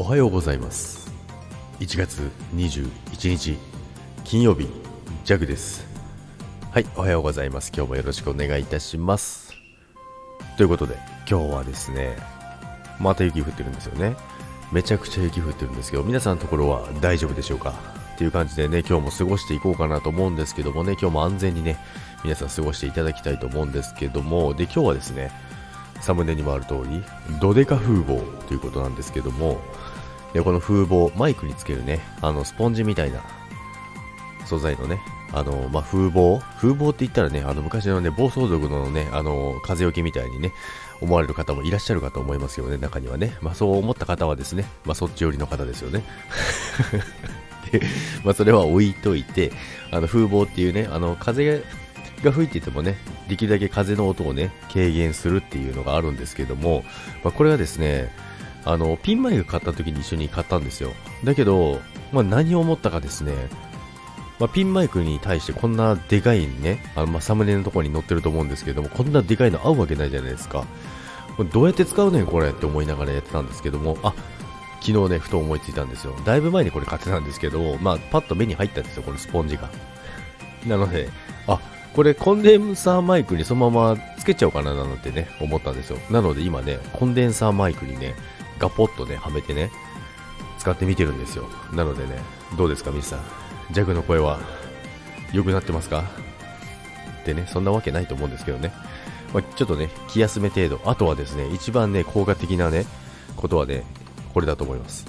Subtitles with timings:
[0.00, 1.10] おはようございます。
[1.80, 3.58] 1月21日
[4.22, 4.68] 金曜日
[5.24, 5.88] ジャグです。
[6.70, 7.72] はいおはようございます。
[7.74, 9.54] 今日もよろしくお願いいたします。
[10.56, 10.96] ということで
[11.28, 12.16] 今日はですね
[13.00, 14.14] また雪降ってるんですよね。
[14.70, 17.74] めちゃくちゃ雪降ってるんですけど皆さんのところは大丈夫でしょうか？
[18.14, 21.76] っていう感じでね今日も過ごしていこうかなと思うんですけどもね今日も安全にね
[22.22, 25.32] 皆さん過ごしていただきたいと思うんですけどもで今日はですね
[26.00, 27.02] サムネにもある通り
[27.40, 29.58] ドデカ風防ということなんですけども
[30.32, 33.22] でこの風防マイクにつけるねあのスポンジみたいな
[34.46, 35.00] 素材のね
[35.32, 40.52] あの、まあ、風防風防って言ったらね、あの昔のね、暴走族のね、あの、風よけみたいにね、
[41.00, 43.36] 思われる方もいらっしゃるかと思いますけどね、中にはね。
[43.40, 46.02] まあ、そう思った方はですね、まあ、そっち寄りの方ですよね。
[47.70, 47.82] で、
[48.24, 49.52] まあ、それは置いといて、
[49.90, 51.62] あの、風防っていうね、あの、風
[52.22, 52.96] が吹いていてもね、
[53.28, 56.84] できるだけ風の音をね、軽減するっていうのがあるんですけども、
[57.22, 58.10] まあ、これはですね、
[58.64, 60.92] あの、ピンマイク買った時に一緒に買ったんですよ。
[61.24, 61.80] だけど、
[62.12, 63.32] まあ、何を思ったかですね、
[64.38, 70.64] まあ、ピンマイクに対してこんなでかいね、あのまサムネのところに載ってると思うんですけども、こんなでかいの合うわけないじゃないですか。
[71.52, 74.12] どうやって使うねんこれって思いながらやってたんですけども、あ、
[74.80, 76.14] 昨日ね、ふと思いついたんですよ。
[76.24, 79.70] だいぶ前にこれ買ってたんですけど、まあ、パッと目に入ったんですよ、このスポンジが。
[80.66, 81.08] なので、
[81.98, 85.98] これコンデンサーマイクにそのままつけちゃおうかななんてね、思ったんですよ。
[86.12, 88.14] なので今ね、コンデンサーマイクにね、
[88.60, 89.72] ガポッとね、はめてね、
[90.60, 91.48] 使ってみてるんですよ。
[91.72, 92.20] なのでね、
[92.56, 93.20] どうですか、ミスさん？
[93.72, 94.38] ジャグの声は
[95.32, 96.04] 良くなってますか？
[97.22, 98.72] ってね、そんなわけないと思うんですけどね。
[99.34, 100.80] まあ、ちょっとね、気休め程度。
[100.84, 102.86] あとはですね、一番ね、効果的なね、
[103.34, 103.82] ことはね、
[104.32, 105.04] これだと思います。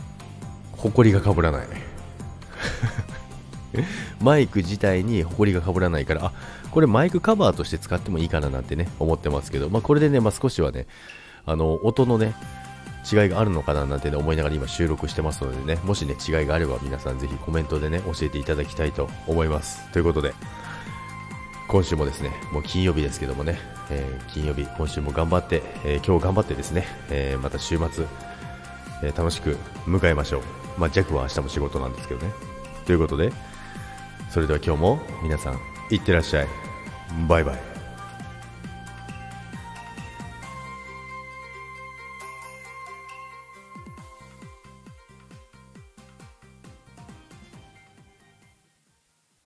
[0.71, 1.67] ホコリが被らない。
[4.22, 6.31] マイク自体にホコリが被らないから、あ、
[6.72, 10.88] これマイクカバーとして使ってもいいかななんてね、思ってますけど、まあ、これでね、まあ、少しはね、
[11.45, 12.34] あの、音のね、
[13.12, 19.90] 違いがあるのかななんて、ね、思いながら今収録してますのでね、もしね、違いがあれば皆さんぜひコメントでね、教えていただきたいと思います。
[19.91, 20.34] ということで、
[21.68, 23.59] 今週もですね、もう金曜日ですけどもね、
[23.90, 28.06] えー、金曜日、今週も頑張って、えー、今日頑張ってですね、えー、また週末、
[29.02, 30.41] え楽しく迎えましょう。
[30.78, 32.34] まあ、弱は明日も仕事なんですけどね。
[32.85, 33.31] ということで、
[34.29, 35.59] それでは今日も皆さん、
[35.90, 36.47] いってらっしゃい。
[37.28, 37.78] バイバイ。